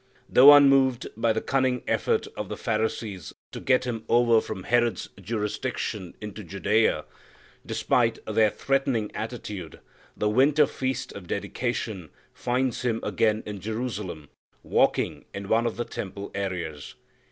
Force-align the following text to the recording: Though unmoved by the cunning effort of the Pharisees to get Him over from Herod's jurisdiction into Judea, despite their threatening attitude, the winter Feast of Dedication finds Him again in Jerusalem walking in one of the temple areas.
Though 0.27 0.51
unmoved 0.53 1.09
by 1.15 1.31
the 1.31 1.41
cunning 1.43 1.83
effort 1.87 2.25
of 2.35 2.49
the 2.49 2.57
Pharisees 2.57 3.35
to 3.51 3.59
get 3.59 3.83
Him 3.83 4.03
over 4.09 4.41
from 4.41 4.63
Herod's 4.63 5.09
jurisdiction 5.21 6.15
into 6.19 6.43
Judea, 6.43 7.05
despite 7.63 8.17
their 8.25 8.49
threatening 8.49 9.11
attitude, 9.13 9.79
the 10.17 10.27
winter 10.27 10.65
Feast 10.65 11.11
of 11.13 11.27
Dedication 11.27 12.09
finds 12.33 12.81
Him 12.81 12.99
again 13.03 13.43
in 13.45 13.59
Jerusalem 13.61 14.29
walking 14.63 15.25
in 15.35 15.47
one 15.49 15.67
of 15.67 15.77
the 15.77 15.85
temple 15.85 16.31
areas. 16.33 16.95